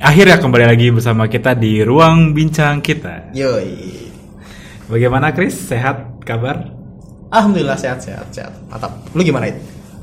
[0.00, 3.34] Akhirnya kembali lagi bersama kita di ruang bincang kita.
[3.36, 4.08] Yoi.
[4.88, 5.56] Bagaimana Chris?
[5.56, 6.72] Sehat kabar?
[7.32, 8.52] Alhamdulillah sehat sehat sehat.
[8.68, 8.92] Mantap.
[9.12, 9.60] Lu gimana itu?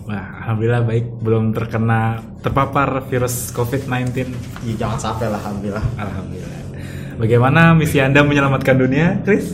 [0.09, 1.05] Wah, alhamdulillah baik.
[1.21, 4.33] Belum terkena terpapar virus COVID-19.
[4.65, 5.85] Ya, jangan sampai lah alhamdulillah.
[5.97, 6.61] Alhamdulillah.
[7.21, 9.53] Bagaimana misi Anda menyelamatkan dunia, Chris?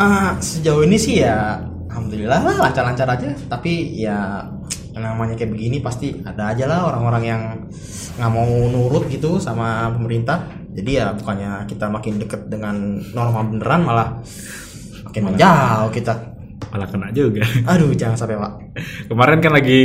[0.00, 1.60] Ah, sejauh ini sih ya
[1.92, 3.28] alhamdulillah lah lancar-lancar aja.
[3.48, 4.48] Tapi ya
[4.96, 7.42] namanya kayak begini pasti ada aja lah orang-orang yang
[8.12, 10.44] nggak mau nurut gitu sama pemerintah.
[10.72, 14.08] Jadi ya bukannya kita makin deket dengan norma beneran malah
[15.04, 16.14] makin menjauh kita.
[16.72, 17.44] Malah kena juga.
[17.68, 18.52] Aduh, jangan sampai pak.
[19.12, 19.80] Kemarin kan lagi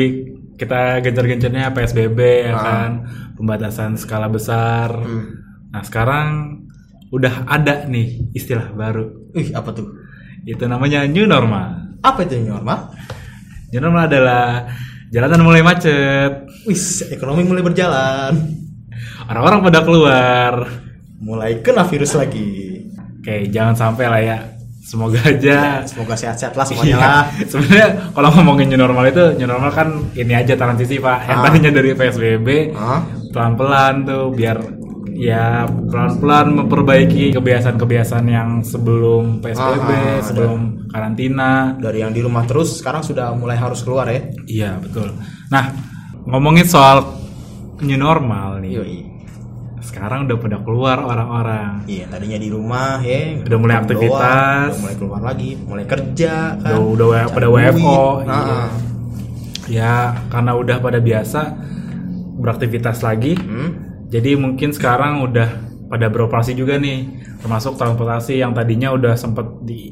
[0.57, 2.63] kita gencar-gencarnya PSBB ya Ah.
[2.63, 2.91] kan,
[3.35, 4.89] pembatasan skala besar.
[4.95, 5.43] Hmm.
[5.69, 6.27] Nah, sekarang
[7.11, 9.05] udah ada nih istilah baru.
[9.35, 9.87] Wih, apa tuh?
[10.47, 11.99] Itu namanya new normal.
[11.99, 12.87] Apa itu norma?
[13.75, 14.65] New normal adalah
[15.09, 18.33] jalanan mulai macet, Wis, ekonomi mulai berjalan.
[19.25, 20.53] orang-orang pada keluar.
[21.17, 22.85] Mulai kena virus lagi.
[23.17, 24.37] Oke, jangan sampai lah ya.
[24.79, 25.83] Semoga aja.
[25.83, 26.99] Semoga sehat-sehat lah semuanya Iya.
[27.01, 27.23] lah.
[27.43, 31.27] Sebenarnya kalau ngomongin new normal itu new normal kan ini aja transisi pak.
[31.27, 31.43] Yang Ah.
[31.43, 33.01] tadinya dari PSBB Hah?
[33.27, 34.57] pelan-pelan tuh biar
[35.17, 40.59] ya pelan-pelan memperbaiki kebiasaan-kebiasaan yang sebelum PSBB, Ah, ah, sebelum
[40.93, 41.73] karantina.
[41.81, 44.21] Dari yang di rumah terus sekarang sudah mulai harus keluar ya.
[44.45, 45.17] Iya betul.
[45.49, 45.73] Nah
[46.29, 47.01] ngomongin soal
[47.81, 48.73] new normal nih.
[48.77, 48.99] Yoi.
[49.81, 51.87] Sekarang udah pada keluar orang-orang.
[51.87, 53.39] Iya, tadinya di rumah ya.
[53.41, 54.69] Udah mulai doang, aktivitas.
[54.69, 56.75] udah mulai keluar lagi, mulai kerja kan.
[56.77, 57.55] Udah udah cari pada duit.
[57.57, 58.01] WFO.
[58.21, 58.35] Iya.
[58.35, 58.69] ah.
[59.67, 59.93] Ya
[60.29, 61.41] karena udah pada biasa
[62.37, 63.33] beraktivitas lagi.
[63.39, 63.86] Hmm?
[64.07, 65.49] Jadi mungkin sekarang udah
[65.87, 69.91] pada beroperasi juga nih, termasuk transportasi yang tadinya udah sempet di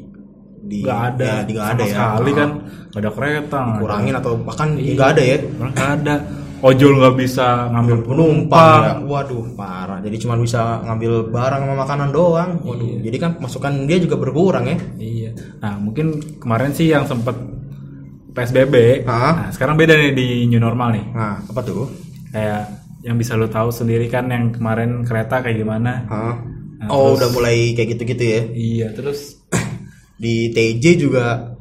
[0.60, 1.90] Di nggak ada, ya, di nggak sama ada ya.
[1.92, 2.34] sekali Ah.
[2.34, 2.50] kan,
[2.90, 4.92] nggak ada kereta, ada- Kurangin atau bahkan Iya.
[4.92, 5.36] nggak ada ya.
[5.46, 6.14] nggak ada,
[6.58, 8.94] ojol nggak bisa ngambil penumpang ya.
[8.98, 9.98] Waduh, parah.
[10.00, 12.50] Jadi cuma bisa ngambil barang sama makanan doang.
[12.58, 12.82] Waduh.
[12.82, 12.98] Iya.
[13.04, 14.78] Jadi kan masukan dia juga berkurang ya.
[14.96, 15.30] Iya.
[15.60, 16.06] Nah mungkin
[16.36, 17.36] kemarin sih yang sempet
[18.32, 19.32] PSBB, Ah.
[19.38, 21.04] nah sekarang beda nih di new normal nih.
[21.08, 21.88] Nah, apa tuh?
[22.28, 26.02] Kayak yang bisa lo tahu sendiri kan yang kemarin kereta kayak gimana.
[26.10, 26.34] Hah?
[26.76, 28.42] Nah, oh, terus- udah mulai kayak gitu-gitu ya.
[28.50, 29.46] Iya terus
[30.22, 31.54] di TJ juga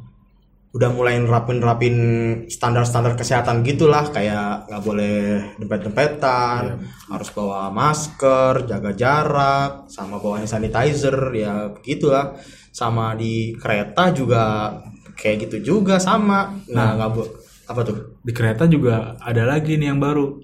[0.76, 1.96] udah mulai nerapin-nerapin
[2.52, 5.18] standar-standar kesehatan gitulah kayak nggak boleh
[5.56, 12.36] dempet-dempetan, harus bawa masker, jaga jarak, sama bawa hand sanitizer ya begitulah.
[12.76, 14.76] Sama di kereta juga
[15.16, 16.52] kayak gitu juga sama.
[16.68, 17.34] Nah, nggak bu-
[17.66, 18.20] apa tuh?
[18.20, 20.44] di kereta juga ada lagi nih yang baru.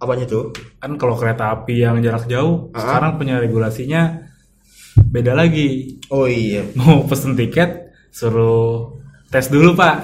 [0.00, 0.50] Apanya tuh?
[0.76, 2.80] kan kalau kereta api yang jarak jauh Ah.
[2.80, 4.24] sekarang punya regulasinya
[5.02, 8.96] beda lagi Oh iya, mau pesen tiket suruh
[9.28, 9.96] tes dulu pak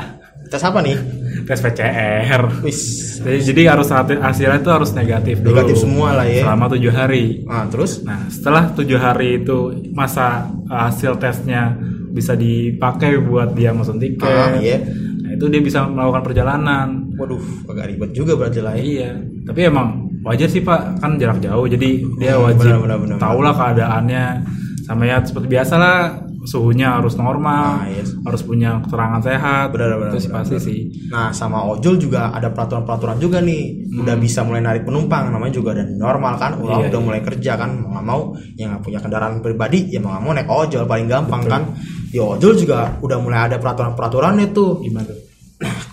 [0.46, 0.94] tes apa nih?
[1.42, 2.80] tes PCR Wis,
[3.18, 6.42] jadi, jadi harus hasilnya itu harus negatif dulu Negatif semua lah ya.
[6.42, 8.02] selama tujuh hari nah terus?
[8.02, 9.58] nah setelah tujuh hari itu
[9.90, 11.74] masa uh, hasil tesnya
[12.08, 14.80] bisa dipakai buat dia mesen tiket Ah, iya.
[15.36, 18.80] Nah itu dia bisa melakukan perjalanan Waduh, agak ribet juga berarti lah ya.
[18.82, 19.10] Iya,
[19.44, 19.88] tapi emang
[20.20, 23.16] wajar sih Pak, kan jarak jauh, jadi dia Hmm, wajib benar, benar, benar.
[23.18, 24.24] tahu lah keadaannya.
[24.82, 25.98] Sama ya seperti biasa lah,
[26.42, 28.14] suhunya harus normal, Ah, yes.
[28.20, 29.66] harus punya keterangan sehat.
[29.70, 30.66] Benar, benar, itu sih benar, pasti benar.
[30.68, 30.78] sih.
[31.08, 33.64] Nah, sama ojol juga ada peraturan-peraturan juga nih.
[33.90, 34.06] Hmm.
[34.06, 36.54] Udah bisa mulai narik penumpang, namanya juga ada normal kan.
[36.54, 37.06] Orang Iya, udah iya.
[37.06, 38.20] mulai kerja kan, mau nggak mau
[38.54, 41.62] yang nggak punya kendaraan pribadi ya mau nggak mau naik ojol paling gampang kan.
[42.06, 44.84] Di ojol juga udah mulai ada peraturan-peraturannya tuh.
[44.84, 45.18] Gimana tuh?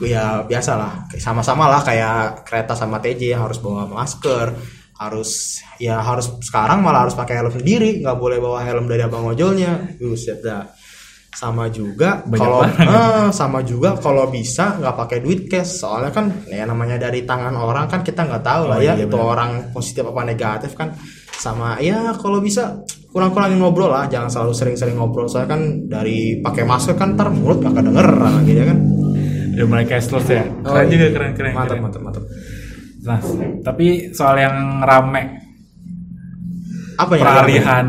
[0.01, 4.55] Ya biasa lah, Kayak sama-sama lah kayak kereta sama TJ yang harus bawa masker,
[4.97, 9.25] harus ya harus sekarang malah harus pakai helm sendiri, nggak boleh bawa helm dari abang
[9.25, 9.97] ojolnya.
[9.97, 10.69] Buset dah.
[11.33, 12.61] Sama juga kalau.
[12.77, 15.81] Ah, sama juga kalau bisa nggak pakai duit cash.
[15.81, 19.09] Soalnya kan ya namanya dari tangan orang kan kita nggak tahu Oh, lah ya iya,
[19.09, 20.93] itu orang positif apa negatif kan.
[21.33, 24.05] Sama ya kalau bisa kurang-kurangin ngobrol lah.
[24.05, 25.25] Jangan selalu sering-sering ngobrol.
[25.25, 28.92] Soalnya kan dari pakai masker kan ntar mulut gak kedengeran gitu ya kan
[29.53, 30.43] Udah mulai cashless ya.
[30.43, 30.89] Keren Oh, iya.
[30.89, 31.51] juga, keren, keren.
[31.51, 31.83] mantap keren.
[31.83, 32.23] mantap mantap
[33.03, 33.19] Nah,
[33.61, 35.23] tapi soal yang rame
[36.95, 37.87] apa ya peralihan,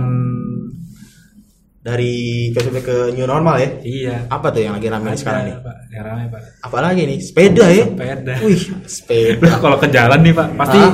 [1.78, 2.14] dari
[2.50, 4.16] PSBB ke new normal ya iya.
[4.26, 6.40] apa tuh yang lagi rame Ada, sekarang nih Pak, yang rame Pak.
[6.62, 8.34] apalagi nih sepeda ya Sepeda.
[8.40, 10.92] wih sepeda kalau ke jalan nih Pak, pasti Ah.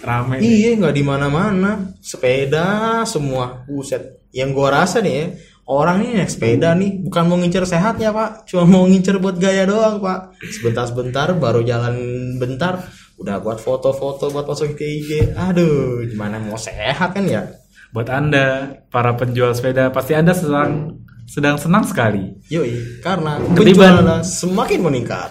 [0.00, 0.36] rame.
[0.38, 2.68] Iya nggak di mana-mana sepeda
[3.04, 4.00] semua buset.
[4.30, 5.26] Yang gua rasa nih ya
[5.70, 9.62] orang ini naik sepeda nih bukan mau ngincer sehatnya pak, cuma mau ngincer buat gaya
[9.70, 10.34] doang pak.
[10.42, 11.94] Sebentar-sebentar baru jalan
[12.42, 12.82] bentar
[13.22, 15.10] udah buat foto-foto buat masuk ke IG.
[15.38, 17.46] Aduh gimana mau sehat kan ya?
[17.94, 20.98] Buat Anda, para penjual sepeda, pasti Anda sedang
[21.30, 22.34] sedang senang sekali.
[22.50, 25.30] Yoi karena penjualan semakin meningkat.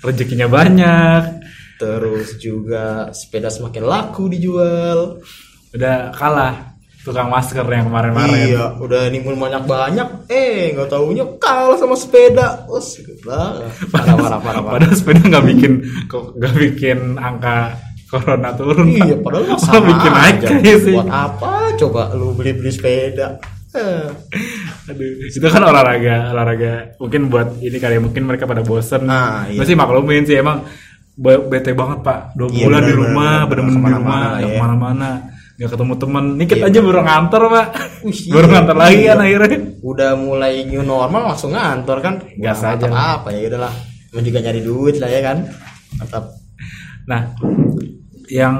[0.00, 1.44] Rezekinya banyak.
[1.78, 5.20] Terus juga sepeda semakin laku dijual.
[5.68, 6.67] udah kalah
[6.98, 8.46] tukang masker yang kemarin-kemarin.
[8.48, 12.66] Iya, udah nimbun banyak banyak, eh nggak taunya kalah sama sepeda.
[12.66, 12.78] Oh,
[13.24, 13.56] parah,
[13.92, 14.72] parah, parah, parah.
[14.76, 15.72] Padahal sepeda nggak bikin
[16.08, 18.88] nggak bikin angka corona turun.
[18.88, 20.74] Iya, padahal mah Malah sama bikin naik aja.
[20.80, 20.94] sih.
[20.94, 21.52] Buat apa?
[21.76, 23.38] Coba lu beli beli sepeda.
[23.68, 24.08] Eh,
[24.88, 26.96] Aduh, itu kan olahraga, olahraga.
[26.96, 29.04] Mungkin buat ini kali ya, mungkin mereka pada bosen.
[29.06, 29.60] Ah, iya.
[29.60, 30.64] Gue sih maklumin sih emang
[31.12, 32.32] be- bete banget pak.
[32.32, 33.76] Dua Iya, bulan di bener, rumah, bener, bener.
[33.76, 34.48] bener-bener di rumah, lah nggak ya.
[34.48, 35.10] ke mana-mana,
[35.58, 36.24] nggak ketemu temen.
[36.36, 37.66] Dikit Iya, aja baru ngantor pak,
[38.00, 38.52] Wih, baru iya.
[38.54, 39.08] ngantor lagi Iya.
[39.08, 39.58] kan akhirnya.
[39.80, 42.14] udah mulai new normal langsung ngantor kan?
[42.36, 42.86] Gas Wah, aja.
[42.86, 43.74] mantap apa ya udahlah.
[44.08, 45.38] Mau juga nyari duit lah ya kan.
[45.98, 46.24] Mantap.
[47.04, 47.20] Nah,
[48.28, 48.56] yang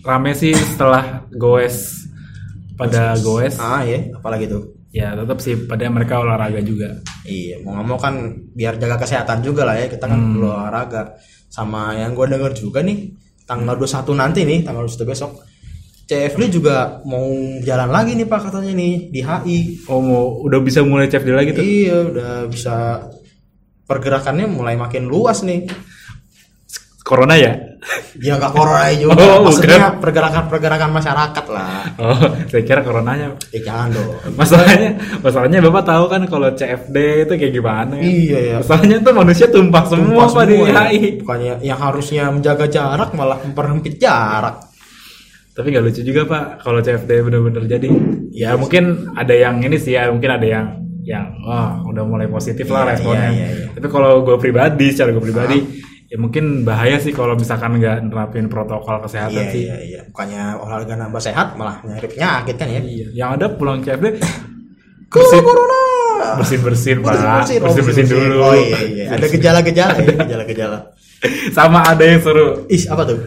[0.00, 2.04] rame sih setelah goes
[2.74, 4.74] pada goes, Ah ya, apalagi tuh.
[4.90, 6.98] ya tetap sih pada mereka olahraga juga.
[7.24, 8.14] Iya, mau nggak mau kan
[8.50, 10.38] biar jaga kesehatan juga lah ya kita kan Hmm.
[10.40, 11.14] olahraga.
[11.46, 13.14] Sama yang gue denger juga nih
[13.44, 15.30] tanggal 21 nanti nih tanggal 21 besok
[16.04, 17.24] CFD juga mau
[17.64, 19.58] jalan lagi nih pak katanya nih di HI.
[19.88, 21.64] Oh, mau udah bisa mulai CFD lagi tuh?
[21.64, 23.08] Iya, udah bisa
[23.88, 25.64] pergerakannya mulai makin luas nih.
[27.04, 27.52] Corona ya?
[28.16, 31.84] Ya nggak corona juga, Oh, maksudnya pergerakan-pergerakan masyarakat lah.
[32.00, 32.16] Oh,
[32.48, 33.36] saya kira coronanya.
[33.52, 34.08] Ya jangan dong.
[34.40, 34.90] Masalahnya,
[35.20, 37.92] masalahnya bapak tahu kan kalau CFD itu kayak gimana?
[38.00, 38.04] ya?
[38.08, 38.56] Iya ya.
[38.64, 40.84] Masalahnya tuh manusia tumpah semua Tumpah pak di semua ya.
[40.88, 41.08] HI.
[41.20, 44.73] Bukannya yang harusnya menjaga jarak malah memperhempit jarak.
[45.54, 47.88] Tapi nggak lucu juga pak kalau CFD bener-bener jadi.
[48.30, 50.66] Ya mungkin ada yang ini sih ya, mungkin ada yang
[51.04, 53.28] yang wah udah mulai positif lah Iya, responnya.
[53.28, 53.66] iya, iya, iya.
[53.70, 55.58] Tapi kalau gue pribadi, secara gue pribadi,
[56.08, 59.62] ya mungkin bahaya sih kalau misalkan nggak nerapin protokol kesehatan Iya sih.
[59.62, 60.00] iya iya.
[60.08, 62.80] Bukannya olahraga nambah sehat malah nyari penyakit kan ya.
[62.80, 63.06] Iya.
[63.14, 64.06] Yang ada pulang CFD
[65.12, 65.80] Corona corona.
[66.34, 67.14] bersin bersin pak.
[67.14, 68.36] Oh, bersin bersin dulu.
[68.42, 69.04] Oh iya iya.
[69.14, 70.78] Ada gejala-gejala ya, gejala-gejala.
[71.52, 72.66] Sama ada yang seru.
[72.66, 73.18] Is apa tuh?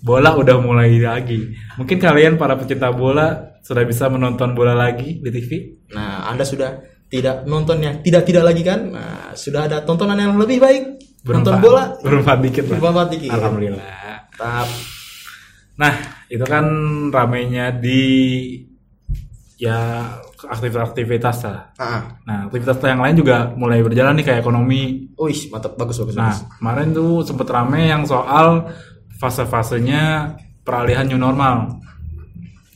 [0.00, 1.52] Bola udah mulai lagi.
[1.76, 5.50] Mungkin kalian para pecinta bola sudah bisa menonton bola lagi di TV.
[5.92, 6.80] Nah, Anda sudah
[7.10, 8.80] tidak nontonnya tidak tidak lagi kan?
[8.88, 10.82] Nah, sudah ada tontonan yang lebih baik.
[11.28, 11.60] Nonton Berempat.
[11.60, 11.84] bola.
[12.00, 12.78] Berempat dikit lah.
[12.80, 13.30] Berempat dikit.
[13.30, 13.84] Alhamdulillah.
[14.40, 14.68] Tap.
[15.76, 15.94] Nah,
[16.28, 16.64] itu kan
[17.12, 18.00] ramainya di
[19.60, 20.08] ya
[20.40, 21.60] aktivitas-aktivitas lah.
[21.76, 22.16] Ah.
[22.24, 25.12] Nah, aktivitas yang lain juga mulai berjalan nih kayak ekonomi.
[25.20, 26.56] Wih, mantap bagus bagus Nah, bagus.
[26.56, 28.64] kemarin tuh sempet rame yang soal
[29.20, 30.34] fase-fasenya
[30.64, 31.76] peralihan new normal.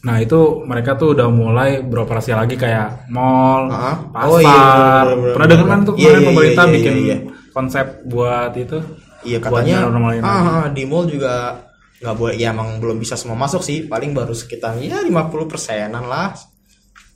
[0.05, 3.97] Nah, itu mereka tuh udah mulai beroperasi lagi kayak mall, Ah.
[4.13, 4.29] pasar.
[4.29, 6.77] Oh, iya, bener, bener, Pernah bener, dengar kan tuh Iya, kemarin iya, pemerintah iya, iya,
[6.77, 7.17] bikin iya.
[7.57, 8.79] konsep buat itu.
[9.25, 9.89] Iya katanya
[10.21, 11.57] ah, ah, di mall juga
[12.05, 16.05] nggak boleh ya emang belum bisa semua masuk sih paling baru sekitar ya 50 persenan
[16.05, 16.37] lah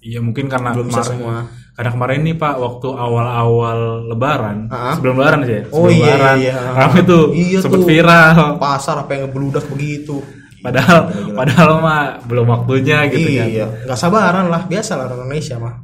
[0.01, 1.45] Iya, mungkin karena belum bisa semua
[1.79, 4.93] Karena kemarin nih Pak, waktu awal-awal Lebaran, Ah.
[4.93, 6.55] sebelum Lebaran aja, ya, Oh, sebelum iya, Lebaran, iya.
[6.75, 7.87] rame tuh, Iya sempet tuh.
[7.87, 8.39] viral.
[8.59, 10.19] pasar apa yang ngebludak begitu
[10.59, 13.47] Padahal, padahal mah belum waktunya gitu kan.
[13.47, 15.75] iya nggak sabaran lah biasa lah orang Indonesia mah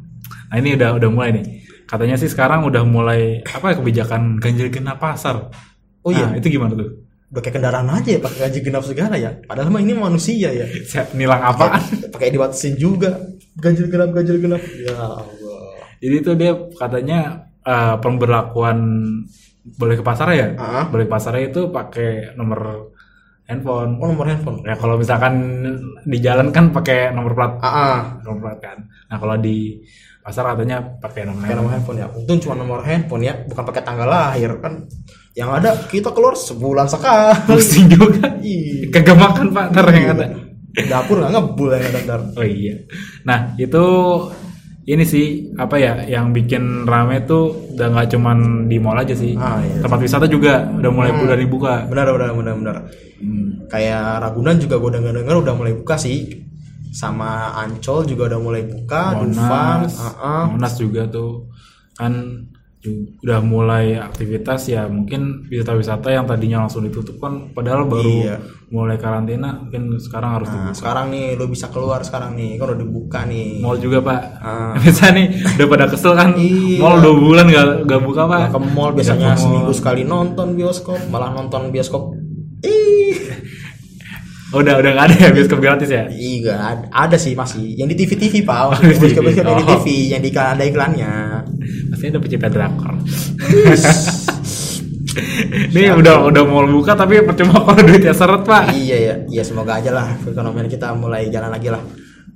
[0.45, 1.45] Nah ini udah udah mulai nih.
[1.85, 5.47] Katanya sih sekarang udah mulai apa ya kebijakan ganjil genap pasar.
[6.01, 6.27] Oh, iya?
[6.27, 6.91] Nah, itu gimana tuh?
[7.25, 10.67] udah kayak kendaraan aja ya pakai gaji genap segala ya padahal mah ini manusia ya
[11.19, 11.83] nilang apaan?
[12.09, 13.11] pakai dibatasin juga
[13.57, 15.27] ganjil genap ganjil genap ya Allah
[16.05, 18.79] Jadi itu dia katanya eh, pemberlakuan
[19.65, 20.49] boleh ke pasar ya?
[20.61, 20.85] Ah.
[20.93, 22.93] Boleh ke pasar itu pakai nomor
[23.49, 23.97] handphone.
[24.01, 25.65] oh nomor handphone Ya kalau misalkan
[26.05, 28.21] di jalan kan pakai nomor plat, ah.
[28.21, 28.79] nomor plat kan.
[29.09, 29.81] Nah kalau di
[30.25, 34.09] pasar katanya pakai nomor nomor handphone ya untung cuma nomor handphone ya bukan pakai tanggal
[34.09, 34.89] lahir kan
[35.37, 38.33] yang ada kita keluar sebulan sekali Pusing juga.
[38.41, 38.89] Iya.
[38.93, 40.27] Kagak makan pak, ntar yang ada.
[40.75, 42.75] dapur nggak ngebul yang ada ntar Oh iya.
[43.27, 43.85] Nah itu
[44.85, 45.27] ini sih
[45.57, 48.39] apa ya yang bikin rame tuh udah nggak cuman
[48.69, 49.33] di mall aja sih.
[49.35, 49.81] Ah, iya.
[49.81, 51.89] Tempat wisata juga udah mulai udah dibuka.
[51.89, 52.77] benar benar benar benar
[53.15, 53.65] Hmm.
[53.73, 56.45] kayak Ragunan juga gue denger denger udah mulai buka sih
[56.93, 60.45] sama Ancol juga udah mulai buka Dufan Monas, ah, ah.
[60.53, 61.49] Monas juga tuh
[61.97, 62.13] kan
[63.19, 68.37] udah mulai aktivitas ya mungkin wisata-wisata yang tadinya langsung ditutup kan padahal baru Iya.
[68.69, 70.77] mulai karantina mungkin sekarang harus Nah, dibuka.
[70.77, 74.21] sekarang nih lo bisa keluar sekarang nih kan udah dibuka nih Mall juga pak.
[74.37, 74.77] Ah.
[74.85, 76.29] Biasa nih udah pada kesel kan.
[76.35, 76.77] Iya.
[76.79, 78.39] Mall dua bulan gak, gak buka pak.
[78.43, 79.41] Nggak ke mall biasanya ke mall.
[79.41, 82.13] seminggu sekali nonton bioskop malah nonton bioskop
[82.61, 83.17] ih
[84.51, 86.05] Oh, udah udah gak ada ya bioskop gratis ya?
[86.07, 89.65] iya ada, ada sih masih yang di TV TV pak di bioskop bioskop yang di
[89.65, 89.71] Oh.
[89.73, 91.13] TV yang di iklan ada iklannya
[92.05, 92.93] Pasti ada pecinta drakor.
[95.73, 98.77] Nih udah udah mau buka tapi percuma kalau duitnya seret pak.
[98.77, 101.81] iya ya iya semoga aja lah perekonomian kita mulai jalan lagi lah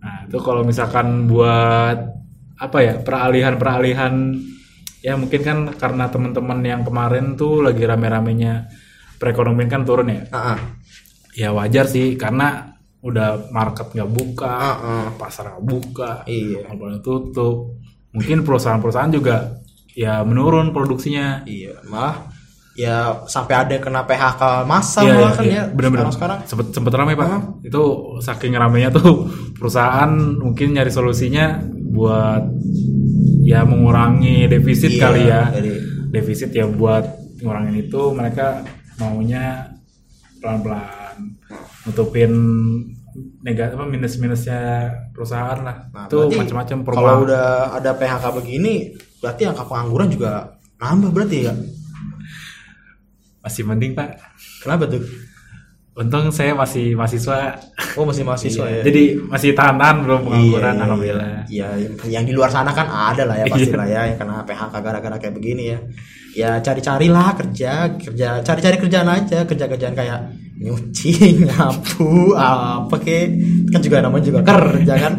[0.00, 2.00] Nah itu kalau misalkan buat
[2.56, 4.40] apa ya peralihan-peralihan
[5.04, 8.72] ya mungkin kan karena teman-teman yang kemarin tuh lagi rame-ramenya
[9.20, 10.24] perekonomian kan turun ya.
[10.32, 10.58] ah ah.
[11.36, 12.72] Ya wajar sih karena
[13.04, 15.04] udah market nggak buka, Heeh.
[15.20, 16.66] pasar nggak buka, Iya.
[17.04, 17.78] tutup.
[18.10, 19.60] Mungkin perusahaan-perusahaan juga
[19.92, 21.42] ya menurun produksinya.
[21.44, 22.30] Iya, malah
[22.78, 25.54] ya sampai ada kena PHK massal Iya, malah iya, kan iya.
[25.54, 25.64] ya.
[25.74, 26.06] Bener-bener.
[26.14, 27.28] Sekarang, Sempet, sempet ramai pak.
[27.62, 27.82] Itu
[28.20, 31.58] saking ramainya tuh perusahaan mungkin nyari solusinya
[31.90, 32.46] buat
[33.42, 35.42] ya mengurangi defisit Iya, kali ya.
[35.52, 37.04] jadi- Defisit ya buat
[37.44, 38.64] ngurangin itu mereka
[38.96, 39.68] maunya
[40.40, 41.36] pelan-pelan
[41.84, 42.32] nutupin
[43.42, 44.60] negatif apa minus-minusnya
[45.14, 45.76] perusahaan lah.
[45.90, 51.54] Nah, itu macam-macam Kalau udah ada PHK begini, berarti angka pengangguran juga nambah berarti ya.
[53.42, 54.18] Masih mending pak.
[54.62, 55.02] Kenapa tuh?
[55.98, 57.58] Untung saya masih mahasiswa.
[57.98, 58.82] Oh masih mahasiswa Iya, ya.
[58.86, 61.28] Jadi masih tahanan belum pengangguran Iya, alhamdulillah.
[61.50, 61.68] Iya,
[62.06, 65.16] yang, di luar sana kan ada lah ya pasti lah ya yang kena PHK gara-gara
[65.18, 65.78] kayak begini ya.
[66.38, 70.20] Ya cari-carilah kerja, kerja cari-cari kerjaan aja, kerja-kerjaan kayak
[70.58, 71.10] nyuci,
[71.46, 73.26] nyapu, apa kek.
[73.70, 75.12] Kan juga namanya juga kerja kan.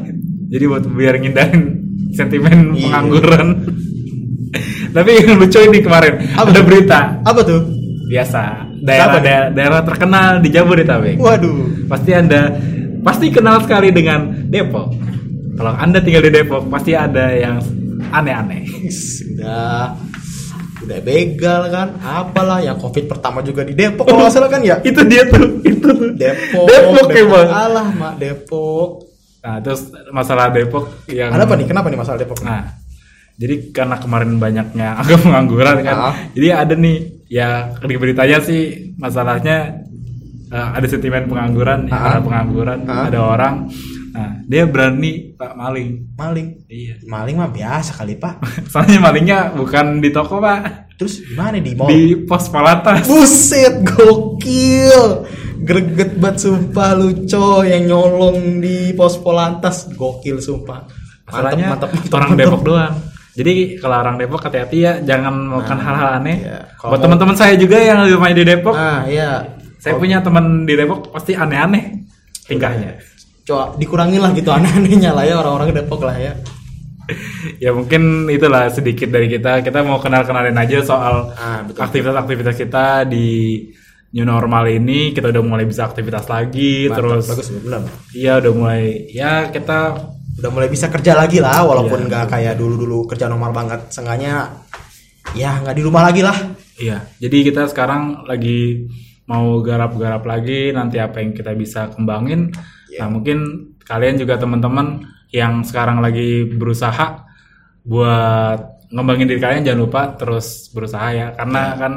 [0.49, 1.63] Jadi buat biar ngindarin
[2.11, 2.89] sentimen Iya.
[2.89, 3.47] pengangguran.
[4.95, 6.65] Tapi yang lucu ini kemarin Apa ada tuh?
[6.65, 7.61] berita Apa tuh?
[8.09, 8.41] biasa
[8.81, 11.21] daerah daerah, daerah terkenal di Jabodetabek.
[11.21, 11.85] Waduh.
[11.85, 12.57] Pasti anda
[12.99, 14.89] pasti kenal sekali dengan Depok.
[15.53, 17.61] Kalau anda tinggal di Depok pasti ada yang
[18.09, 18.65] aneh-aneh.
[19.37, 19.93] Udah
[20.89, 24.81] udah begal kan apalah yang covid pertama juga di Depok kalau nggak salah kan ya
[24.81, 26.09] itu dia tuh, itu tuh.
[26.13, 27.45] Depok Depok, emang.
[27.47, 29.05] alah mak Depok
[29.39, 32.75] Nah, terus masalah Depok yang ada apa nih kenapa nih masalah Depok Nah,
[33.35, 36.13] jadi karena kemarin banyaknya angka pengangguran kan, Ah.
[36.33, 37.47] jadi ada nih ya
[37.79, 38.61] di beritanya sih
[38.95, 39.79] masalahnya
[40.49, 41.99] eh, ada sentimen pengangguran, ya, Ah.
[42.03, 43.07] karena pengangguran Ah.
[43.07, 43.55] ada orang,
[44.19, 46.99] nah dia berani pak maling, maling iya.
[47.07, 51.87] maling mah biasa kali pak Soalnya malingnya bukan di toko pak, terus gimana di mall
[51.87, 53.07] di pos palatas.
[53.07, 55.23] buset gokil
[55.63, 62.13] greget banget sumpah lu coy yang nyolong di pos polantas gokil sumpah Masalahnya mantep, mantep,
[62.17, 62.45] orang mantep.
[62.49, 62.95] Depok doang.
[63.37, 66.37] Jadi kalau orang Depok hati-hati ya, jangan melakukan hal-hal aneh.
[66.41, 66.59] iya.
[66.81, 69.45] Buat teman-teman saya juga yang rumahnya di Depok, ah iya
[69.79, 72.03] saya punya teman di Depok pasti aneh-aneh
[72.49, 72.99] tingkahnya.
[73.49, 76.37] Coba dikurangin lah gitu aneh-anehnya lah ya orang-orang Depok lah ya
[77.63, 79.65] ya mungkin itulah sedikit dari kita.
[79.65, 83.65] Kita mau kenal-kenalin aja soal Ah, aktivitas-aktivitas kita di
[84.13, 85.09] new normal ini.
[85.09, 87.81] Kita udah mulai bisa aktivitas lagi, Mantap, terus bagus benar
[88.13, 89.97] iya udah mulai ya kita
[90.39, 94.63] udah mulai bisa kerja lagi lah walaupun Iya, nggak kayak dulu-dulu kerja normal banget seenggaknya
[95.35, 96.37] ya nggak di rumah lagi lah
[96.79, 97.03] iya.
[97.19, 98.87] Jadi kita sekarang lagi
[99.29, 102.49] mau garap-garap lagi nanti apa yang kita bisa kembangin.
[102.89, 102.99] Iya.
[102.99, 103.37] Nah, mungkin
[103.81, 107.21] kalian juga teman-teman yang sekarang lagi berusaha
[107.83, 111.77] buat ngembangin diri kalian jangan lupa terus berusaha ya karena Iya.
[111.77, 111.93] kan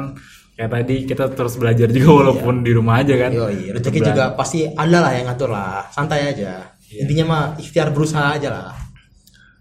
[0.53, 3.33] kayak tadi kita terus belajar juga walaupun di rumah aja kan.
[3.33, 7.01] Yo, iya, rezeki juga pasti ada lah yang ngatur lah santai aja Iya.
[7.03, 8.69] intinya mah ikhtiar berusaha aja lah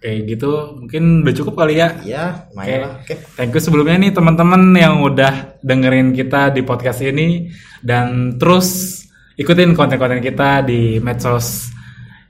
[0.02, 1.94] Kayak gitu mungkin udah cukup kali ya.
[2.02, 2.52] ya Oke.
[2.52, 7.48] lumayan lah oke Thank you sebelumnya nih teman-teman yang udah dengerin kita di podcast ini
[7.80, 8.98] dan terus
[9.38, 11.70] ikutin konten-konten kita di medsos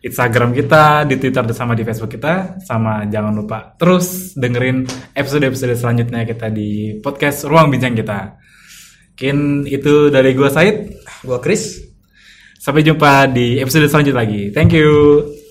[0.03, 4.83] Instagram kita, di Twitter dan sama di Facebook kita, sama jangan lupa terus dengerin
[5.15, 8.39] episode-episode selanjutnya kita di podcast Ruang Bincang kita.
[9.15, 10.99] Mungkin itu dari gua Said.
[11.23, 11.93] gua Chris
[12.63, 14.55] Sampai jumpa di episode selanjutnya lagi.
[14.55, 15.32] Thank you.